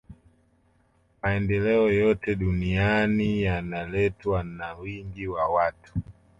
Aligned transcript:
maendeleo 1.21 1.79
yoyote 1.91 2.35
duniani 2.35 3.41
yanaletwa 3.41 4.43
na 4.43 4.73
wingi 4.73 5.27
wa 5.27 5.47
watu 5.49 5.93